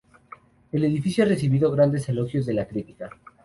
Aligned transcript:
El 0.71 0.83
edificio 0.83 1.23
ha 1.23 1.27
recibido 1.27 1.69
grandes 1.71 2.09
elogios 2.09 2.47
de 2.47 2.53
la 2.55 2.65
crítica. 2.67 3.11